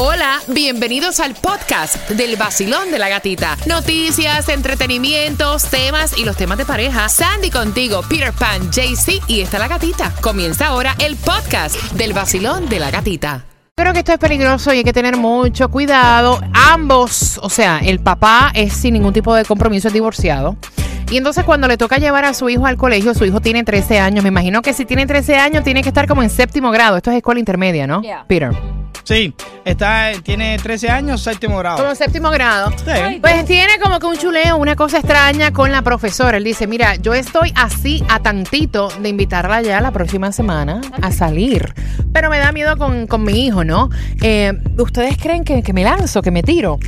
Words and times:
Hola, 0.00 0.38
bienvenidos 0.46 1.18
al 1.18 1.34
podcast 1.34 2.08
del 2.10 2.36
vacilón 2.36 2.92
de 2.92 3.00
la 3.00 3.08
gatita. 3.08 3.56
Noticias, 3.66 4.48
entretenimientos, 4.48 5.64
temas 5.64 6.16
y 6.16 6.24
los 6.24 6.36
temas 6.36 6.56
de 6.56 6.64
pareja. 6.64 7.08
Sandy 7.08 7.50
contigo, 7.50 8.02
Peter 8.08 8.32
Pan, 8.32 8.70
JC 8.70 9.20
y 9.26 9.40
está 9.40 9.58
la 9.58 9.66
gatita. 9.66 10.12
Comienza 10.20 10.68
ahora 10.68 10.94
el 11.00 11.16
podcast 11.16 11.74
del 11.94 12.12
vacilón 12.12 12.68
de 12.68 12.78
la 12.78 12.92
gatita. 12.92 13.44
Creo 13.76 13.92
que 13.92 13.98
esto 13.98 14.12
es 14.12 14.18
peligroso 14.18 14.72
y 14.72 14.78
hay 14.78 14.84
que 14.84 14.92
tener 14.92 15.16
mucho 15.16 15.68
cuidado. 15.68 16.38
Ambos, 16.52 17.40
o 17.42 17.50
sea, 17.50 17.80
el 17.80 17.98
papá 17.98 18.52
es 18.54 18.74
sin 18.74 18.94
ningún 18.94 19.12
tipo 19.12 19.34
de 19.34 19.44
compromiso, 19.44 19.88
es 19.88 19.94
divorciado. 19.94 20.56
Y 21.10 21.16
entonces 21.16 21.42
cuando 21.42 21.66
le 21.66 21.76
toca 21.76 21.96
llevar 21.96 22.24
a 22.24 22.34
su 22.34 22.48
hijo 22.48 22.66
al 22.66 22.76
colegio, 22.76 23.14
su 23.14 23.24
hijo 23.24 23.40
tiene 23.40 23.64
13 23.64 23.98
años. 23.98 24.22
Me 24.22 24.28
imagino 24.28 24.62
que 24.62 24.74
si 24.74 24.84
tiene 24.84 25.06
13 25.06 25.38
años 25.38 25.64
tiene 25.64 25.82
que 25.82 25.88
estar 25.88 26.06
como 26.06 26.22
en 26.22 26.30
séptimo 26.30 26.70
grado. 26.70 26.98
Esto 26.98 27.10
es 27.10 27.16
escuela 27.16 27.40
intermedia, 27.40 27.88
¿no? 27.88 28.00
Yeah. 28.02 28.26
Peter. 28.28 28.77
Sí, 29.08 29.32
está, 29.64 30.12
tiene 30.22 30.58
13 30.58 30.90
años, 30.90 31.22
séptimo 31.22 31.56
grado. 31.56 31.78
Como 31.78 31.94
séptimo 31.94 32.28
grado. 32.28 32.70
Sí. 32.76 33.18
Pues 33.22 33.46
tiene 33.46 33.78
como 33.82 33.98
que 33.98 34.04
un 34.04 34.18
chuleo, 34.18 34.58
una 34.58 34.76
cosa 34.76 34.98
extraña 34.98 35.50
con 35.50 35.72
la 35.72 35.80
profesora. 35.80 36.36
Él 36.36 36.44
dice, 36.44 36.66
mira, 36.66 36.94
yo 36.96 37.14
estoy 37.14 37.50
así 37.56 38.04
a 38.10 38.20
tantito 38.20 38.90
de 39.00 39.08
invitarla 39.08 39.62
ya 39.62 39.80
la 39.80 39.92
próxima 39.92 40.30
semana 40.30 40.82
a 41.00 41.10
salir. 41.10 41.72
Pero 42.12 42.28
me 42.28 42.38
da 42.38 42.52
miedo 42.52 42.76
con, 42.76 43.06
con 43.06 43.24
mi 43.24 43.46
hijo, 43.46 43.64
¿no? 43.64 43.88
Eh, 44.20 44.52
¿Ustedes 44.76 45.16
creen 45.16 45.42
que, 45.42 45.62
que 45.62 45.72
me 45.72 45.84
lanzo, 45.84 46.20
que 46.20 46.30
me 46.30 46.42
tiro? 46.42 46.78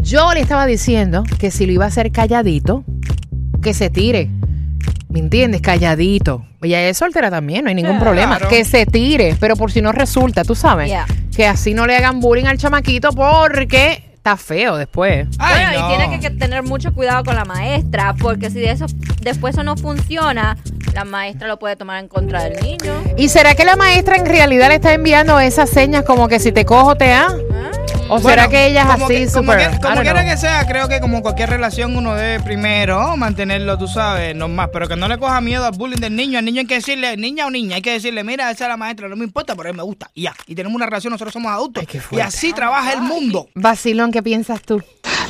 Yo 0.00 0.32
le 0.32 0.42
estaba 0.42 0.66
diciendo 0.66 1.24
que 1.40 1.50
si 1.50 1.66
lo 1.66 1.72
iba 1.72 1.86
a 1.86 1.88
hacer 1.88 2.12
calladito, 2.12 2.84
que 3.60 3.74
se 3.74 3.90
tire. 3.90 4.30
¿Me 5.08 5.18
entiendes? 5.18 5.60
Calladito. 5.60 6.46
Ella 6.62 6.88
es 6.88 6.98
soltera 6.98 7.32
también, 7.32 7.64
no 7.64 7.68
hay 7.70 7.74
ningún 7.74 7.98
problema. 7.98 8.36
claro. 8.36 8.48
Que 8.48 8.64
se 8.64 8.86
tire, 8.86 9.36
pero 9.40 9.56
por 9.56 9.72
si 9.72 9.82
no 9.82 9.90
resulta, 9.90 10.44
tú 10.44 10.54
sabes. 10.54 10.86
Yeah. 10.86 11.06
Que 11.34 11.46
así 11.46 11.74
no 11.74 11.86
le 11.86 11.96
hagan 11.96 12.20
bullying 12.20 12.44
al 12.44 12.58
chamaquito 12.58 13.10
porque 13.12 14.04
está 14.14 14.36
feo 14.36 14.76
después. 14.76 15.26
Ay, 15.38 15.66
bueno, 15.66 15.80
no. 15.80 15.86
y 15.86 15.96
tiene 15.96 16.20
que, 16.20 16.28
que 16.28 16.34
tener 16.34 16.62
mucho 16.62 16.94
cuidado 16.94 17.24
con 17.24 17.34
la 17.34 17.44
maestra, 17.44 18.14
porque 18.14 18.50
si 18.50 18.60
de 18.60 18.70
eso 18.70 18.86
después 19.20 19.54
eso 19.54 19.64
no 19.64 19.76
funciona, 19.76 20.56
la 20.94 21.04
maestra 21.04 21.48
lo 21.48 21.58
puede 21.58 21.76
tomar 21.76 21.98
en 22.00 22.08
contra 22.08 22.44
del 22.44 22.60
niño. 22.62 22.92
¿Y 23.16 23.28
será 23.28 23.54
que 23.54 23.64
la 23.64 23.76
maestra 23.76 24.16
en 24.16 24.26
realidad 24.26 24.68
le 24.68 24.76
está 24.76 24.92
enviando 24.94 25.38
esas 25.40 25.68
señas 25.70 26.04
como 26.04 26.28
que 26.28 26.38
si 26.38 26.52
te 26.52 26.64
cojo 26.64 26.94
te 26.96 27.08
da? 27.08 27.26
¿Ah? 27.28 27.70
¿O 28.10 28.20
Bueno, 28.20 28.28
será 28.28 28.48
que 28.48 28.66
ella 28.66 28.82
es 28.82 28.88
así 29.02 29.14
que- 29.14 29.30
como 29.32 29.52
que- 29.52 29.66
quiera 30.02 30.24
que 30.26 30.36
sea, 30.36 30.66
creo 30.66 30.88
que 30.88 31.00
como 31.00 31.22
cualquier 31.22 31.48
relación 31.48 31.96
uno 31.96 32.14
debe 32.14 32.38
primero 32.44 33.16
mantenerlo, 33.16 33.78
tú 33.78 33.88
sabes, 33.88 34.36
normal. 34.36 34.68
Pero 34.72 34.86
que 34.88 34.94
no 34.94 35.08
le 35.08 35.16
coja 35.18 35.40
miedo 35.40 35.64
al 35.64 35.72
bullying 35.72 35.96
del 35.98 36.14
niño. 36.14 36.38
Al 36.38 36.44
niño 36.44 36.60
hay 36.60 36.66
que 36.66 36.74
decirle, 36.74 37.16
niña 37.16 37.46
o 37.46 37.50
niña, 37.50 37.76
hay 37.76 37.82
que 37.82 37.92
decirle, 37.92 38.22
mira, 38.22 38.50
esa 38.50 38.64
es 38.64 38.68
la 38.68 38.76
maestra, 38.76 39.08
no 39.08 39.16
me 39.16 39.24
importa, 39.24 39.56
pero 39.56 39.68
a 39.68 39.70
él 39.70 39.76
me 39.76 39.82
gusta. 39.82 40.10
Y 40.14 40.22
ya. 40.24 40.34
Y 40.46 40.54
tenemos 40.54 40.76
una 40.76 40.84
relación, 40.84 41.12
nosotros 41.12 41.32
somos 41.32 41.50
adultos. 41.50 41.82
Ay, 41.90 42.00
y 42.12 42.20
así 42.20 42.52
trabaja 42.52 42.92
el 42.92 43.00
mundo. 43.00 43.48
Vacilón, 43.54 44.12
¿qué 44.12 44.22
piensas 44.22 44.60
tú? 44.60 44.82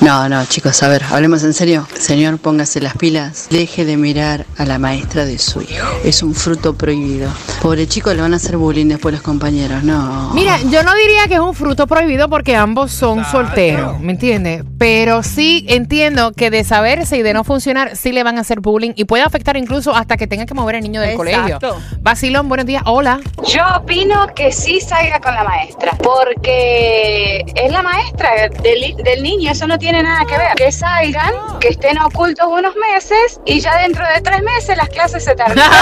No, 0.05 0.29
no, 0.29 0.45
chicos, 0.45 0.83
a 0.83 0.89
ver, 0.89 1.03
hablemos 1.11 1.45
en 1.45 1.55
serio. 1.55 1.89
Señor, 1.99 2.37
póngase 2.39 2.79
las 2.79 2.95
pilas. 2.95 3.47
Deje 3.49 3.87
de 3.87 3.97
mirar 3.97 4.45
a 4.59 4.67
la 4.67 4.79
maestra 4.79 5.25
de 5.25 5.39
su 5.39 5.63
hijo. 5.63 5.87
Es 6.05 6.23
un 6.23 6.35
fruto 6.35 6.75
prohibido. 6.75 7.31
Pobre 7.63 7.89
chico, 7.89 8.13
le 8.13 8.21
van 8.21 8.35
a 8.35 8.37
hacer 8.37 8.59
bullying 8.59 8.89
después 8.89 9.15
los 9.15 9.23
compañeros. 9.23 9.83
No. 9.83 10.31
Mira, 10.35 10.59
yo 10.71 10.83
no 10.83 10.95
diría 10.95 11.27
que 11.27 11.35
es 11.35 11.41
un 11.41 11.55
fruto 11.55 11.87
prohibido 11.87 12.29
porque 12.29 12.55
ambos 12.55 12.93
son 12.93 13.25
solteros, 13.25 13.99
¿me 13.99 14.13
entiendes? 14.13 14.63
Pero 14.77 15.23
sí 15.23 15.65
entiendo 15.71 16.33
que 16.33 16.51
de 16.51 16.65
saberse 16.65 17.17
y 17.17 17.23
de 17.23 17.33
no 17.33 17.43
funcionar, 17.43 17.97
sí 17.97 18.13
le 18.13 18.23
van 18.23 18.37
a 18.37 18.43
hacer 18.43 18.61
bullying 18.61 18.93
y 18.97 19.07
puede 19.07 19.23
afectar 19.23 19.57
incluso 19.57 19.97
hasta 19.97 20.19
que 20.19 20.27
tenga 20.27 20.45
que 20.45 20.53
mover 20.53 20.77
al 20.77 20.83
niño 20.83 21.01
del 21.01 21.17
colegio. 21.17 21.57
Exacto. 21.57 21.79
Vacilón, 22.03 22.51
buenos 22.51 22.67
días. 22.67 22.83
Hola. 22.85 23.21
Yo 23.47 23.63
opino 23.75 24.27
que 24.37 24.53
sí 24.53 24.83
salga 24.83 25.19
con 25.21 25.35
la 25.35 25.45
maestra, 25.45 25.97
porque 26.03 27.43
es 27.55 27.73
la 27.73 27.83
maestra 27.83 28.51
del, 28.63 28.97
del 29.03 29.23
niño, 29.23 29.51
eso 29.51 29.67
no 29.67 29.79
tiene 29.79 29.94
nada 30.03 30.25
que 30.27 30.39
ver. 30.39 30.55
Que 30.57 30.73
salgan, 30.73 31.33
que 31.61 31.69
estén 31.69 32.01
ocultos 32.01 32.47
unos 32.49 32.75
meses 32.77 33.41
y 33.45 33.61
ya 33.61 33.77
dentro 33.79 34.05
de 34.07 34.21
tres 34.21 34.43
meses 34.43 34.77
las 34.77 34.89
clases 34.89 35.25
se 35.25 35.35
terminan. 35.35 35.71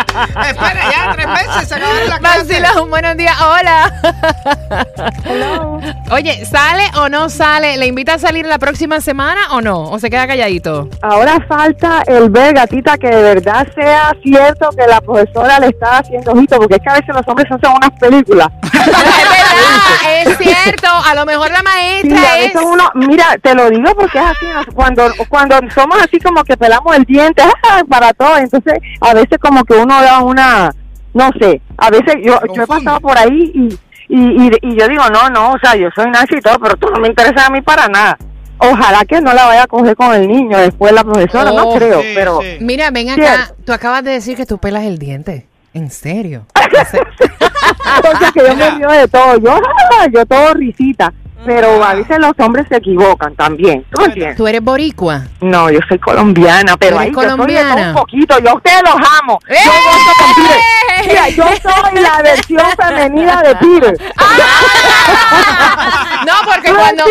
Espera, 0.48 0.90
ya 0.90 1.12
tres 1.12 1.26
meses 1.26 1.68
se 1.68 1.74
acabaron 1.74 2.08
las 2.08 2.18
clases. 2.18 2.48
Vacilón, 2.48 2.90
buenos 2.90 3.16
días. 3.16 3.36
Hola. 3.40 3.92
Oye, 6.12 6.44
¿sale 6.44 6.82
o 6.98 7.08
no 7.08 7.28
sale? 7.28 7.76
¿Le 7.76 7.86
invita 7.86 8.14
a 8.14 8.18
salir 8.18 8.44
la 8.44 8.58
próxima 8.58 9.00
semana 9.00 9.40
o 9.52 9.60
no? 9.60 9.84
¿O 9.84 9.98
se 10.00 10.10
queda 10.10 10.26
calladito? 10.26 10.88
Ahora 11.02 11.38
falta 11.46 12.02
el 12.06 12.30
ver, 12.30 12.52
gatita, 12.54 12.98
que 12.98 13.06
de 13.08 13.22
verdad 13.22 13.64
sea 13.76 14.12
cierto 14.20 14.70
que 14.76 14.86
la 14.88 15.00
profesora 15.00 15.60
le 15.60 15.68
está 15.68 15.98
haciendo 15.98 16.32
ojito, 16.32 16.56
porque 16.56 16.74
es 16.74 16.80
que 16.82 16.90
a 16.90 16.94
veces 16.94 17.14
los 17.14 17.22
hombres 17.28 17.46
hacen 17.52 17.70
unas 17.76 17.90
películas. 18.00 18.48
es 18.64 18.86
verdad, 18.86 20.26
es 20.26 20.38
cierto. 20.38 20.88
A 21.08 21.14
lo 21.14 21.24
mejor 21.26 21.48
la 21.52 21.58
Sí, 21.58 21.64
maestra 22.08 22.38
es. 22.40 22.54
uno, 22.56 22.90
mira, 22.94 23.26
te 23.40 23.54
lo 23.54 23.70
digo 23.70 23.94
porque 23.94 24.18
es 24.18 24.24
así, 24.24 24.46
cuando 24.74 25.04
cuando 25.28 25.56
somos 25.72 25.96
así 26.02 26.18
como 26.18 26.42
que 26.42 26.56
pelamos 26.56 26.96
el 26.96 27.04
diente 27.04 27.42
¡ah! 27.70 27.82
para 27.88 28.12
todo, 28.14 28.36
entonces 28.38 28.74
a 29.00 29.14
veces 29.14 29.38
como 29.40 29.62
que 29.64 29.74
uno 29.74 30.02
da 30.02 30.18
una, 30.20 30.74
no 31.14 31.30
sé, 31.40 31.60
a 31.78 31.88
veces 31.90 32.16
yo, 32.24 32.36
yo 32.52 32.62
he 32.62 32.66
pasado 32.66 32.98
por 33.00 33.16
ahí 33.16 33.52
y, 33.54 33.78
y, 34.10 34.46
y, 34.46 34.50
y 34.62 34.76
yo 34.78 34.88
digo, 34.88 35.04
no, 35.12 35.28
no, 35.30 35.52
o 35.52 35.58
sea, 35.58 35.76
yo 35.76 35.88
soy 35.94 36.10
Nancy 36.10 36.36
y 36.36 36.40
todo, 36.40 36.58
pero 36.58 36.76
tú 36.76 36.88
no 36.90 37.00
me 37.00 37.08
interesa 37.08 37.46
a 37.46 37.50
mí 37.50 37.60
para 37.62 37.88
nada. 37.88 38.18
Ojalá 38.58 39.04
que 39.08 39.20
no 39.22 39.32
la 39.32 39.46
vaya 39.46 39.62
a 39.62 39.66
coger 39.66 39.96
con 39.96 40.12
el 40.14 40.28
niño 40.28 40.58
después 40.58 40.92
la 40.92 41.02
profesora, 41.02 41.50
no 41.50 41.70
creo, 41.70 42.02
sí, 42.02 42.08
pero... 42.14 42.40
sí. 42.42 42.58
Mira, 42.60 42.90
ven 42.90 43.14
Sí. 43.14 43.20
acá. 43.22 43.52
Tú 43.64 43.72
acabas 43.72 44.04
de 44.04 44.10
decir 44.12 44.36
que 44.36 44.44
tú 44.44 44.58
pelas 44.58 44.84
el 44.84 44.98
diente. 44.98 45.46
¿En 45.72 45.90
serio? 45.90 46.46
Entonces 47.96 48.32
que 48.32 48.40
yo 48.46 48.56
me 48.56 48.70
río 48.70 48.88
de 48.90 49.08
todo, 49.08 49.36
yo, 49.38 49.58
yo 50.12 50.26
todo 50.26 50.54
risita, 50.54 51.12
pero 51.46 51.82
a 51.82 51.94
veces 51.94 52.18
los 52.18 52.32
hombres 52.38 52.66
se 52.68 52.76
equivocan 52.76 53.34
también, 53.34 53.84
¿tú 53.90 54.00
me 54.00 54.06
entiendes? 54.08 54.36
¿Tú 54.36 54.46
eres 54.46 54.60
boricua? 54.62 55.22
No, 55.40 55.70
yo 55.70 55.78
soy 55.88 55.98
colombiana, 55.98 56.76
pero 56.76 56.96
¿Eres 56.96 57.00
ahí 57.08 57.12
yo 57.12 57.20
soy 57.20 57.24
de 57.24 57.30
colombiana? 57.32 57.74
todo 57.76 57.86
un 57.88 57.94
poquito, 57.94 58.38
yo 58.40 58.50
a 58.50 58.54
ustedes 58.54 58.82
los 58.82 58.94
amo, 59.22 59.38
yo 59.48 59.54
¡Eh! 59.54 59.58
gozo 59.64 60.12
con 60.18 60.34
Peter. 60.44 60.60
Mira, 61.08 61.28
yo 61.30 61.44
soy 61.62 61.99
la 62.10 62.22
versión 62.22 62.66
femenina 62.76 63.42
de 63.42 63.56
Peter. 63.56 63.96
Cuando, 66.80 67.04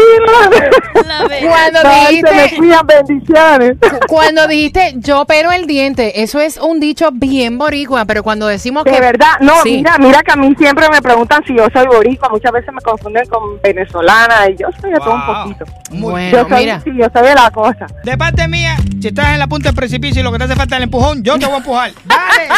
cuando 1.47 1.79
Ay, 1.85 2.21
se 2.21 2.23
me 2.23 2.43
dijiste, 2.43 2.83
bendiciones. 2.85 3.77
cuando 4.07 4.47
dijiste 4.47 4.93
yo 4.97 5.25
pero 5.25 5.51
el 5.51 5.67
diente, 5.67 6.21
eso 6.21 6.39
es 6.39 6.57
un 6.57 6.79
dicho 6.79 7.09
bien 7.11 7.57
boricua, 7.57 8.05
pero 8.05 8.23
cuando 8.23 8.47
decimos 8.47 8.83
De 8.83 8.91
que 8.91 8.99
verdad, 8.99 9.33
no, 9.41 9.61
Sí. 9.63 9.77
mira, 9.77 9.97
mira 9.97 10.21
que 10.23 10.31
a 10.31 10.35
mí 10.35 10.53
siempre 10.57 10.87
me 10.89 11.01
preguntan 11.01 11.43
si 11.45 11.55
yo 11.55 11.67
soy 11.73 11.85
boricua, 11.87 12.29
muchas 12.29 12.51
veces 12.51 12.73
me 12.73 12.81
confunden 12.81 13.25
con 13.27 13.61
venezolana 13.61 14.49
y 14.49 14.55
yo 14.57 14.67
soy 14.81 14.91
de 14.91 14.97
todo 14.97 15.13
un 15.13 15.25
poquito. 15.25 15.65
Muy 15.91 16.11
Bueno, 16.11 16.37
Yo 16.37 16.47
soy, 16.49 16.59
mira. 16.59 16.81
sí, 16.81 16.91
yo 16.95 17.07
soy 17.13 17.23
de 17.27 17.35
la 17.35 17.51
cosa. 17.51 17.85
De 18.03 18.17
parte 18.17 18.47
mía, 18.47 18.75
si 19.01 19.07
estás 19.09 19.29
en 19.33 19.39
la 19.39 19.47
punta 19.47 19.69
del 19.69 19.75
precipicio 19.75 20.21
y 20.21 20.23
lo 20.23 20.31
que 20.31 20.37
te 20.39 20.43
hace 20.45 20.55
falta 20.55 20.75
es 20.75 20.77
el 20.79 20.83
empujón, 20.83 21.23
yo 21.23 21.37
te 21.39 21.45
voy 21.45 21.55
a 21.55 21.57
empujar. 21.57 21.91
Dale. 22.05 22.49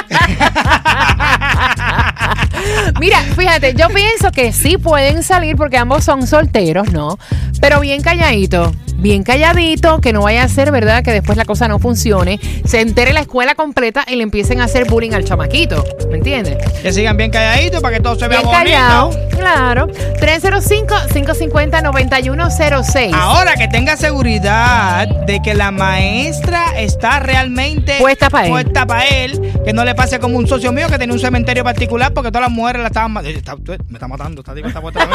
Mira, 2.99 3.19
fíjate, 3.37 3.73
yo 3.73 3.87
pienso 3.89 4.31
que 4.31 4.51
sí 4.53 4.77
pueden 4.77 5.23
salir 5.23 5.55
porque 5.55 5.77
ambos 5.77 6.03
son 6.03 6.27
solteros, 6.27 6.91
¿no? 6.91 7.17
Pero 7.59 7.79
bien 7.79 8.01
calladito, 8.01 8.73
bien 9.01 9.23
calladito, 9.23 9.99
que 9.99 10.13
no 10.13 10.21
vaya 10.21 10.43
a 10.43 10.47
ser, 10.47 10.71
¿verdad? 10.71 11.03
Que 11.03 11.11
después 11.11 11.37
la 11.37 11.45
cosa 11.45 11.67
no 11.67 11.79
funcione, 11.79 12.39
se 12.65 12.79
entere 12.81 13.13
la 13.13 13.21
escuela 13.21 13.55
completa 13.55 14.05
y 14.07 14.15
le 14.15 14.23
empiecen 14.23 14.61
a 14.61 14.65
hacer 14.65 14.85
bullying 14.85 15.11
al 15.13 15.25
chamaquito, 15.25 15.83
¿me 16.09 16.17
entiendes? 16.17 16.57
que 16.81 16.91
sigan 16.93 17.17
bien 17.17 17.31
calladitos 17.31 17.81
para 17.81 17.97
que 17.97 18.03
todo 18.03 18.15
se 18.15 18.27
vea 18.27 18.39
Bien 18.39 18.51
bonito. 18.51 18.71
callado, 18.71 19.11
claro. 19.37 19.87
305-550-9106. 20.21 23.13
Ahora 23.13 23.55
que 23.55 23.67
tenga 23.67 23.97
seguridad 23.97 25.07
de 25.25 25.41
que 25.41 25.53
la 25.53 25.71
maestra 25.71 26.65
está 26.77 27.19
realmente 27.19 27.97
Puesta 27.99 28.29
pa' 28.29 28.43
él. 28.45 28.49
puesta 28.49 28.85
pa' 28.85 29.05
él, 29.05 29.53
que 29.65 29.73
no 29.73 29.83
le 29.85 29.95
pase 29.95 30.19
como 30.19 30.37
un 30.37 30.47
socio 30.47 30.71
mío 30.71 30.87
que 30.89 30.97
tenía 30.97 31.13
un 31.13 31.19
cementerio 31.19 31.63
particular 31.63 32.13
porque 32.13 32.29
todas 32.31 32.43
las 32.47 32.51
mujeres 32.51 32.81
la 32.81 32.87
estaban 32.87 33.11
ma- 33.11 33.21
eh, 33.21 33.33
está- 33.37 33.55
me 33.55 33.75
está 33.93 34.07
matando, 34.07 34.41
está, 34.41 34.53
está 34.55 34.81
puesta 34.81 35.07
pa' 35.07 35.07
mí. 35.07 35.13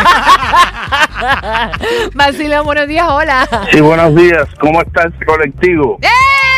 Buenos 2.65 2.88
días, 2.88 3.06
hola. 3.09 3.48
Sí, 3.76 3.82
buenos 3.82 4.14
días. 4.14 4.48
¿Cómo 4.58 4.80
está 4.80 5.02
este 5.06 5.26
colectivo? 5.26 5.98
¡Eh! 6.00 6.08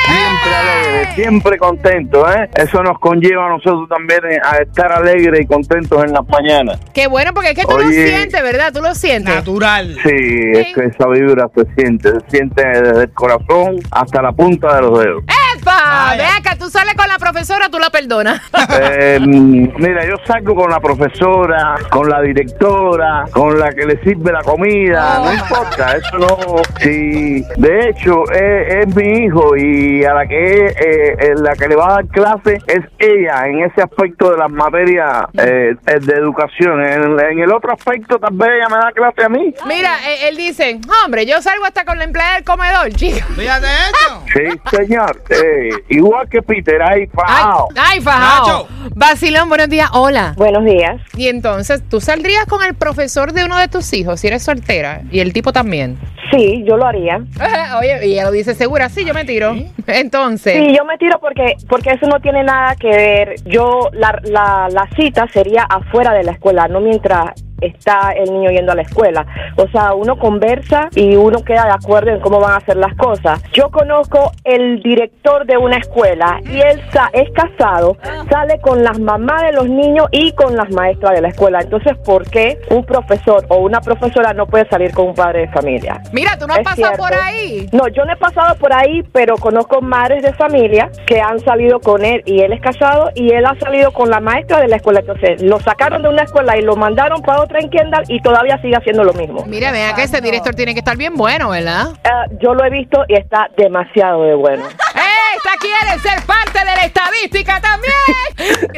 Siempre 0.06 0.54
alegre, 0.54 1.14
siempre 1.16 1.58
contento, 1.58 2.32
¿eh? 2.32 2.48
Eso 2.54 2.80
nos 2.84 2.96
conlleva 3.00 3.46
a 3.46 3.48
nosotros 3.48 3.88
también 3.88 4.20
eh, 4.30 4.38
a 4.40 4.58
estar 4.58 4.92
alegres 4.92 5.40
y 5.40 5.46
contentos 5.46 6.04
en 6.04 6.12
las 6.12 6.24
mañanas. 6.28 6.78
Qué 6.94 7.08
bueno, 7.08 7.34
porque 7.34 7.50
es 7.50 7.54
que 7.56 7.64
tú 7.64 7.76
lo 7.76 7.88
sientes, 7.88 8.40
¿verdad? 8.40 8.72
Tú 8.72 8.80
lo 8.82 8.94
sientes. 8.94 9.34
Natural. 9.34 9.96
Sí, 10.00 10.14
es 10.54 10.74
que 10.76 10.84
esa 10.84 11.08
vibra 11.08 11.50
se 11.56 11.64
siente, 11.74 12.08
se 12.08 12.30
siente 12.30 12.62
desde 12.64 13.02
el 13.02 13.12
corazón 13.12 13.80
hasta 13.90 14.22
la 14.22 14.30
punta 14.30 14.76
de 14.76 14.82
los 14.82 15.00
dedos. 15.00 15.24
¡Epa! 15.56 15.77
Vaya. 15.88 16.22
Ve 16.22 16.28
acá, 16.38 16.56
tú 16.58 16.70
sales 16.70 16.94
con 16.94 17.08
la 17.08 17.18
profesora, 17.18 17.68
tú 17.68 17.78
la 17.78 17.90
perdonas. 17.90 18.40
Eh, 18.80 19.18
mira, 19.22 20.06
yo 20.06 20.16
salgo 20.26 20.54
con 20.54 20.70
la 20.70 20.80
profesora, 20.80 21.76
con 21.90 22.08
la 22.08 22.20
directora, 22.22 23.24
con 23.32 23.58
la 23.58 23.70
que 23.72 23.86
le 23.86 24.00
sirve 24.02 24.32
la 24.32 24.42
comida, 24.42 25.20
no 25.24 25.32
importa, 25.32 25.96
eso 25.96 26.18
no. 26.18 26.62
Si 26.80 27.42
de 27.56 27.88
hecho 27.88 28.24
es, 28.30 28.74
es 28.86 28.96
mi 28.96 29.24
hijo 29.24 29.56
y 29.56 30.04
a 30.04 30.14
la 30.14 30.26
que 30.26 30.66
eh, 30.66 31.16
eh, 31.18 31.34
la 31.36 31.54
que 31.54 31.68
le 31.68 31.76
va 31.76 31.88
a 31.88 31.94
dar 31.94 32.06
clase 32.08 32.58
es 32.66 32.80
ella 32.98 33.46
en 33.46 33.64
ese 33.64 33.82
aspecto 33.82 34.30
de 34.30 34.38
las 34.38 34.50
materias 34.50 35.26
eh, 35.34 35.74
eh, 35.86 35.98
de 36.00 36.12
educación. 36.14 36.80
En, 36.84 37.18
en 37.18 37.38
el 37.40 37.52
otro 37.52 37.72
aspecto, 37.72 38.18
tal 38.18 38.34
vez 38.34 38.48
ella 38.56 38.68
me 38.68 38.76
da 38.76 38.92
clase 38.92 39.24
a 39.24 39.28
mí. 39.28 39.54
Mira, 39.66 39.90
eh, 40.08 40.28
él 40.28 40.36
dice, 40.36 40.78
hombre, 41.04 41.26
yo 41.26 41.40
salgo 41.42 41.64
hasta 41.64 41.84
con 41.84 41.98
la 41.98 42.04
empleada 42.04 42.34
del 42.34 42.44
comedor, 42.44 42.88
chico. 42.94 43.26
Fíjate 43.36 43.66
esto. 43.66 44.22
Sí, 44.32 44.76
señor. 44.76 45.22
Eh, 45.30 45.70
igual 45.88 46.28
que 46.28 46.42
Peter, 46.42 46.80
ahí 46.82 47.00
Ay, 47.02 47.06
fajado. 47.12 47.68
ay, 47.76 48.00
fajao. 48.00 48.46
Nacho. 48.46 48.68
Vacilón, 48.94 49.48
buenos 49.48 49.68
días, 49.68 49.88
hola. 49.92 50.34
Buenos 50.36 50.64
días. 50.64 51.00
Y 51.16 51.28
entonces, 51.28 51.82
¿tú 51.88 52.00
saldrías 52.00 52.46
con 52.46 52.64
el 52.64 52.74
profesor 52.74 53.32
de 53.32 53.44
uno 53.44 53.56
de 53.58 53.68
tus 53.68 53.92
hijos 53.92 54.20
si 54.20 54.26
eres 54.28 54.42
soltera? 54.42 55.02
Y 55.10 55.20
el 55.20 55.32
tipo 55.32 55.52
también. 55.52 55.98
Sí, 56.30 56.62
yo 56.68 56.76
lo 56.76 56.86
haría. 56.86 57.20
Oye, 57.78 58.06
y 58.06 58.12
ella 58.12 58.24
lo 58.24 58.30
dice 58.32 58.54
segura, 58.54 58.88
sí, 58.88 59.04
yo 59.04 59.14
me 59.14 59.24
tiro. 59.24 59.54
Entonces, 59.86 60.54
Sí, 60.54 60.76
yo 60.76 60.84
me 60.84 60.98
tiro 60.98 61.18
porque 61.20 61.56
porque 61.68 61.90
eso 61.92 62.06
no 62.06 62.20
tiene 62.20 62.42
nada 62.44 62.74
que 62.76 62.88
ver. 62.88 63.34
Yo 63.46 63.88
la, 63.92 64.18
la, 64.24 64.68
la 64.70 64.88
cita 64.96 65.26
sería 65.32 65.62
afuera 65.62 66.12
de 66.12 66.24
la 66.24 66.32
escuela, 66.32 66.68
no 66.68 66.80
mientras 66.80 67.32
está 67.60 68.12
el 68.12 68.32
niño 68.32 68.50
yendo 68.50 68.72
a 68.72 68.74
la 68.74 68.82
escuela. 68.82 69.26
O 69.56 69.68
sea, 69.68 69.94
uno 69.94 70.18
conversa 70.18 70.88
y 70.94 71.16
uno 71.16 71.42
queda 71.44 71.64
de 71.64 71.72
acuerdo 71.72 72.10
en 72.10 72.20
cómo 72.20 72.40
van 72.40 72.52
a 72.52 72.56
hacer 72.56 72.76
las 72.76 72.94
cosas. 72.96 73.42
Yo 73.52 73.70
conozco 73.70 74.32
el 74.44 74.80
director 74.82 75.46
de 75.46 75.56
una 75.56 75.76
escuela 75.76 76.40
y 76.44 76.60
él 76.60 76.80
sa- 76.92 77.10
es 77.12 77.28
casado, 77.32 77.96
sale 78.30 78.60
con 78.60 78.82
las 78.82 78.98
mamás 78.98 79.42
de 79.42 79.52
los 79.52 79.68
niños 79.68 80.06
y 80.12 80.32
con 80.32 80.56
las 80.56 80.70
maestras 80.70 81.12
de 81.14 81.22
la 81.22 81.28
escuela. 81.28 81.60
Entonces, 81.60 81.96
¿por 82.04 82.28
qué 82.30 82.58
un 82.70 82.84
profesor 82.84 83.44
o 83.48 83.56
una 83.58 83.80
profesora 83.80 84.32
no 84.32 84.46
puede 84.46 84.68
salir 84.68 84.92
con 84.92 85.08
un 85.08 85.14
padre 85.14 85.40
de 85.40 85.48
familia? 85.48 86.00
mira, 86.12 86.36
tú 86.38 86.46
no 86.46 86.54
has 86.54 86.60
Es 86.60 86.64
pasado 86.64 86.94
cierto. 86.94 87.02
por 87.02 87.14
ahí. 87.14 87.66
No, 87.72 87.88
yo 87.88 88.04
no 88.04 88.12
he 88.12 88.16
pasado 88.16 88.54
por 88.56 88.72
ahí, 88.72 89.02
pero 89.12 89.36
conozco 89.36 89.80
madres 89.80 90.22
de 90.22 90.32
familia 90.34 90.90
que 91.06 91.20
han 91.20 91.38
salido 91.40 91.80
con 91.80 92.04
él 92.04 92.22
y 92.24 92.40
él 92.40 92.52
es 92.52 92.60
casado 92.60 93.10
y 93.14 93.32
él 93.32 93.44
ha 93.46 93.54
salido 93.58 93.92
con 93.92 94.10
la 94.10 94.20
maestra 94.20 94.60
de 94.60 94.68
la 94.68 94.76
escuela. 94.76 95.00
Entonces, 95.00 95.42
lo 95.42 95.58
sacaron 95.60 96.02
de 96.02 96.08
una 96.08 96.22
escuela 96.22 96.56
y 96.56 96.62
lo 96.62 96.76
mandaron 96.76 97.20
para 97.22 97.42
otra 97.42 97.47
en 97.56 97.70
Kendall 97.70 98.04
y 98.08 98.20
todavía 98.20 98.60
sigue 98.60 98.76
haciendo 98.76 99.04
lo 99.04 99.12
mismo. 99.14 99.44
Mira, 99.46 99.72
vea 99.72 99.94
que 99.94 100.02
ese 100.02 100.20
director 100.20 100.54
tiene 100.54 100.74
que 100.74 100.80
estar 100.80 100.96
bien 100.96 101.14
bueno, 101.14 101.50
¿verdad? 101.50 101.88
Eh, 102.04 102.36
yo 102.42 102.54
lo 102.54 102.64
he 102.64 102.70
visto 102.70 103.04
y 103.08 103.14
está 103.14 103.48
demasiado 103.56 104.24
de 104.24 104.34
bueno. 104.34 104.64
¡Eh! 104.94 105.18
Esta 105.36 105.50
quiere 105.60 105.98
ser 106.00 106.26
parte 106.26 106.58
de 106.58 106.64
la 106.64 106.84
estadística 106.84 107.60
también. 107.60 107.92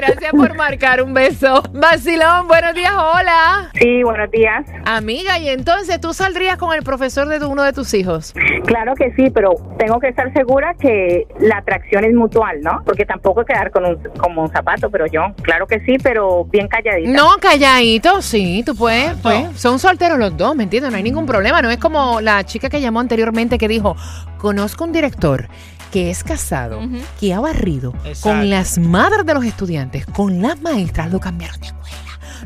Gracias 0.00 0.32
por 0.32 0.54
marcar 0.56 1.02
un 1.02 1.12
beso. 1.12 1.62
Vacilón, 1.72 2.48
buenos 2.48 2.72
días, 2.74 2.92
hola. 2.96 3.70
Sí, 3.78 4.02
buenos 4.02 4.30
días. 4.30 4.64
Amiga, 4.86 5.38
y 5.38 5.50
entonces 5.50 6.00
tú 6.00 6.14
saldrías 6.14 6.56
con 6.56 6.74
el 6.74 6.82
profesor 6.82 7.28
de 7.28 7.38
tu- 7.38 7.48
uno 7.50 7.62
de 7.62 7.74
tus 7.74 7.92
hijos. 7.92 8.32
Claro 8.64 8.94
que 8.94 9.12
sí, 9.14 9.28
pero 9.28 9.52
tengo 9.78 10.00
que 10.00 10.08
estar 10.08 10.32
segura 10.32 10.72
que 10.80 11.26
la 11.38 11.58
atracción 11.58 12.04
es 12.04 12.14
mutual, 12.14 12.62
¿no? 12.62 12.82
Porque 12.86 13.04
tampoco 13.04 13.44
quedar 13.44 13.70
con 13.70 13.84
un, 13.84 13.96
como 14.18 14.42
un 14.42 14.48
zapato, 14.50 14.88
pero 14.90 15.04
yo, 15.06 15.34
claro 15.42 15.66
que 15.66 15.80
sí, 15.80 15.96
pero 16.02 16.44
bien 16.46 16.66
calladita. 16.68 17.10
No, 17.10 17.32
calladito, 17.38 18.22
sí, 18.22 18.62
tú 18.64 18.74
puedes, 18.74 19.12
pues. 19.22 19.60
Son 19.60 19.78
solteros 19.78 20.18
los 20.18 20.34
dos, 20.34 20.56
¿me 20.56 20.62
entiendes? 20.62 20.90
No 20.92 20.96
hay 20.96 21.02
ningún 21.02 21.26
problema. 21.26 21.60
No 21.60 21.68
es 21.68 21.76
como 21.76 22.22
la 22.22 22.42
chica 22.44 22.70
que 22.70 22.80
llamó 22.80 23.00
anteriormente 23.00 23.58
que 23.58 23.68
dijo, 23.68 23.96
conozco 24.38 24.84
un 24.84 24.92
director 24.92 25.46
que 25.90 26.10
es 26.10 26.22
casado, 26.24 26.80
que 27.18 27.34
ha 27.34 27.40
barrido 27.40 27.92
Exacto. 28.04 28.20
con 28.30 28.50
las 28.50 28.78
madres 28.78 29.26
de 29.26 29.34
los 29.34 29.44
estudiantes, 29.44 30.06
con 30.06 30.40
las 30.42 30.60
maestras, 30.60 31.10
lo 31.10 31.20
cambiaron 31.20 31.60
de 31.60 31.66
escuela. 31.66 31.96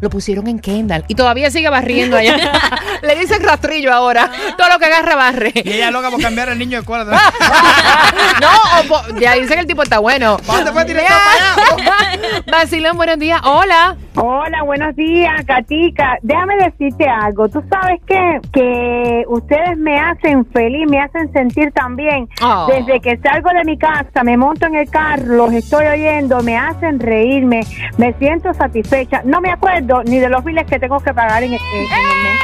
Lo 0.00 0.11
pusieron 0.11 0.49
en 0.49 0.58
Kendall 0.58 1.05
y 1.06 1.14
todavía 1.14 1.50
sigue 1.52 1.69
barriendo 1.70 2.17
allá. 2.17 2.37
Le 3.02 3.14
dicen 3.14 3.41
rastrillo 3.43 3.93
ahora. 3.93 4.29
Todo 4.58 4.69
lo 4.69 4.79
que 4.81 4.87
agarra 4.87 5.14
barre. 5.14 5.52
Y 5.55 5.70
ella 5.73 5.91
loca 5.93 6.11
por 6.11 6.20
cambiar 6.20 6.49
el 6.49 6.58
niño 6.58 6.73
de 6.73 6.81
escuela. 6.81 7.05
no, 8.41 8.50
o 8.81 8.85
po- 8.88 9.19
ya 9.20 9.35
dicen 9.35 9.55
que 9.55 9.61
el 9.61 9.67
tipo 9.67 9.82
está 9.85 10.00
bueno. 10.00 10.37
¿Para 10.44 10.58
dónde 10.58 10.73
fue 10.73 10.85
director 10.85 11.17
para 11.17 11.75
allá? 11.76 12.43
Vacilón, 12.50 12.96
buenos 12.96 13.19
días. 13.20 13.41
Hola. 13.44 13.96
Hola, 14.17 14.63
buenos 14.63 14.95
días, 14.95 15.45
Katica. 15.45 16.19
Déjame 16.23 16.55
decirte 16.57 17.09
algo. 17.09 17.49
Tú 17.49 17.63
sabes 17.69 18.01
qué? 18.07 18.41
que 18.53 19.25
ustedes 19.27 19.77
me 19.77 19.99
hacen 19.99 20.47
feliz, 20.47 20.89
me 20.89 21.01
hacen 21.01 21.33
sentir 21.33 21.73
también. 21.73 22.29
Oh. 22.41 22.67
Desde 22.69 23.01
que 23.01 23.17
salgo 23.19 23.51
de 23.51 23.65
mi 23.65 23.77
casa, 23.77 24.23
me 24.23 24.37
monto 24.37 24.67
en 24.67 24.77
el 24.77 24.89
carro, 24.89 25.25
los 25.35 25.53
estoy 25.53 25.87
oyendo, 25.87 26.41
me 26.43 26.57
hacen 26.57 27.01
reírme, 27.01 27.61
me 27.99 28.13
siento 28.15 28.55
satisfecha. 28.55 29.23
No 29.25 29.41
me 29.41 29.51
acuerdo 29.51 30.05
ni 30.05 30.19
de 30.21 30.29
los 30.29 30.45
biles 30.45 30.65
que 30.67 30.79
tengo 30.79 31.01
que 31.01 31.13
pagar 31.13 31.43
en, 31.43 31.53
en- 31.55 31.59
en 31.59 31.61
el 31.83 32.23
mes. 32.23 32.41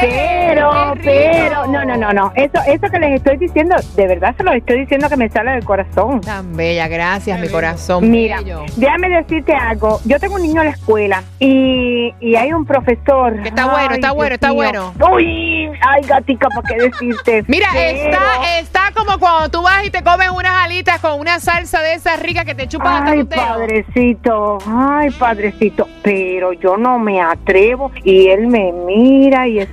Pero, 0.00 0.12
¡Qué 0.12 0.28
rico! 0.28 0.37
Pero, 0.54 1.66
no, 1.66 1.84
no, 1.84 1.96
no, 1.96 2.12
no. 2.12 2.32
Eso, 2.34 2.58
eso 2.66 2.88
que 2.90 2.98
les 2.98 3.14
estoy 3.16 3.36
diciendo, 3.36 3.76
de 3.96 4.06
verdad 4.06 4.34
se 4.36 4.42
lo 4.44 4.52
estoy 4.52 4.80
diciendo 4.80 5.08
que 5.08 5.16
me 5.16 5.28
sale 5.28 5.52
del 5.52 5.64
corazón. 5.64 6.20
Tan 6.20 6.56
bella, 6.56 6.88
gracias, 6.88 7.38
mi 7.40 7.48
corazón. 7.48 8.10
Mira, 8.10 8.38
bello. 8.38 8.64
déjame 8.76 9.08
decirte 9.08 9.52
algo. 9.54 10.00
Yo 10.04 10.18
tengo 10.18 10.36
un 10.36 10.42
niño 10.42 10.60
en 10.62 10.68
la 10.68 10.72
escuela 10.74 11.22
y, 11.38 12.14
y 12.20 12.36
hay 12.36 12.52
un 12.52 12.64
profesor. 12.64 13.42
Que 13.42 13.48
está 13.48 13.66
bueno, 13.66 13.94
está 13.94 14.08
Dios 14.08 14.16
bueno, 14.16 14.34
está 14.34 14.48
mío. 14.48 14.56
bueno. 14.56 14.92
Uy, 15.12 15.70
ay, 15.86 16.02
gatica, 16.06 16.48
¿para 16.48 16.68
qué 16.68 16.76
decirte? 16.84 17.44
Mira, 17.48 17.68
Pero- 17.72 17.98
está, 18.10 18.58
está 18.60 18.80
como 18.94 19.18
cuando 19.18 19.48
tú 19.50 19.62
vas 19.62 19.84
y 19.84 19.90
te 19.90 20.02
comes 20.02 20.30
unas 20.30 20.64
alitas 20.64 20.98
con 21.00 21.20
una 21.20 21.38
salsa 21.40 21.80
de 21.82 21.94
esas 21.94 22.20
ricas 22.20 22.44
que 22.44 22.54
te 22.54 22.66
chupas 22.68 23.00
hasta 23.00 23.10
Ay, 23.12 23.24
padrecito, 23.24 24.58
ay, 24.66 25.10
padrecito, 25.10 25.88
pero 26.02 26.52
yo 26.52 26.76
no 26.76 26.98
me 26.98 27.20
atrevo 27.20 27.90
y 28.04 28.28
él 28.28 28.46
me 28.48 28.72
mira 28.72 29.46
y 29.46 29.58
es 29.60 29.68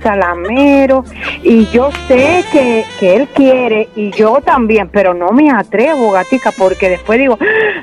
y 1.42 1.66
yo 1.70 1.90
sé 2.08 2.44
que, 2.52 2.84
que 2.98 3.16
él 3.16 3.28
quiere 3.34 3.88
y 3.96 4.10
yo 4.12 4.40
también, 4.44 4.88
pero 4.88 5.14
no 5.14 5.30
me 5.30 5.50
atrevo, 5.50 6.10
gatica, 6.10 6.52
porque 6.56 6.88
después 6.88 7.18
digo, 7.18 7.38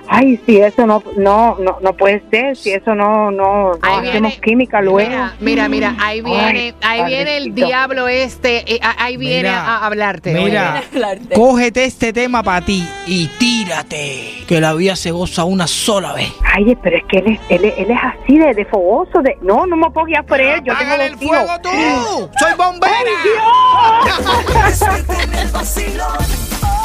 ay, 0.07 0.39
si 0.45 0.57
eso 0.57 0.85
no, 0.85 1.03
no, 1.17 1.55
no, 1.59 1.77
no 1.81 1.93
puede 1.93 2.21
ser, 2.29 2.55
si 2.57 2.71
eso 2.71 2.93
no, 2.95 3.31
no, 3.31 3.71
no 3.73 3.79
Ahí 3.81 4.09
hacemos 4.09 4.31
viene- 4.31 4.37
química 4.41 4.81
luego. 4.81 5.09
Mira, 5.09 5.33
mira, 5.39 5.69
mira, 5.69 5.95
ahí 5.99 6.21
viene, 6.21 6.73
Ay, 6.81 6.99
ahí 7.01 7.05
viene 7.07 7.37
el 7.37 7.55
diablo 7.55 8.07
este, 8.07 8.75
eh, 8.75 8.79
ahí 8.97 9.17
viene 9.17 9.49
Mira, 9.49 9.61
a 9.65 9.85
hablarte. 9.85 10.33
Mira, 10.33 10.83
cógete 11.33 11.85
este 11.85 12.11
tema 12.13 12.43
para 12.43 12.65
ti 12.65 12.87
y 13.07 13.27
tírate. 13.39 14.43
Que 14.47 14.59
la 14.59 14.73
vida 14.73 14.95
se 14.95 15.11
goza 15.11 15.45
una 15.45 15.67
sola 15.67 16.13
vez. 16.13 16.31
Ay, 16.53 16.77
pero 16.83 16.97
es 16.97 17.03
que 17.05 17.17
él 17.19 17.27
es, 17.33 17.39
él 17.49 17.65
es, 17.65 17.73
él 17.77 17.91
es 17.91 17.97
así 18.03 18.37
de, 18.37 18.53
de 18.53 18.65
fogoso, 18.65 19.21
de, 19.21 19.37
no, 19.41 19.65
no 19.65 19.75
me 19.77 19.89
puedo 19.91 20.05
guiar 20.05 20.25
por 20.25 20.39
él, 20.39 20.61
yo 20.63 20.73
tengo 20.77 20.93
el 20.95 21.17
fuego 21.17 21.53
tú. 21.61 21.69
Soy 22.39 22.53
bombera. 22.73 23.11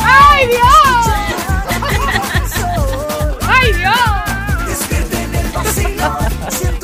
¡Ay, 0.05 0.47
Dios! 0.49 1.07
¡Ay, 3.49 3.73
Dios! 3.73 3.97
¡Ay, 5.77 5.83
Dios! 5.95 6.78